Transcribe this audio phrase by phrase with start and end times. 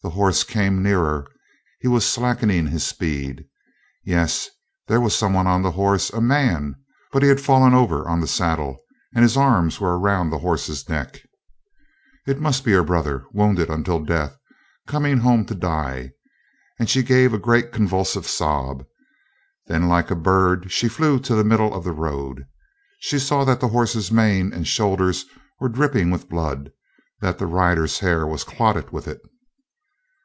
[0.00, 1.26] The horse came nearer;
[1.80, 3.44] he was slackening his speed.
[4.04, 4.48] Yes,
[4.86, 8.78] there was some one on the horse—a man—but he had fallen over on the saddle,
[9.12, 11.20] and his arms were around the horse's neck.
[12.28, 14.36] It must be her brother, wounded unto death,
[14.86, 16.12] coming home to die,
[16.78, 18.86] and she gave a great convulsive sob.
[19.66, 22.46] Then like a bird she flew to the middle of the road.
[23.00, 25.26] She saw that the horse's mane and shoulders
[25.58, 26.70] were dripping with blood,
[27.20, 29.20] that the rider's hair was clotted with it.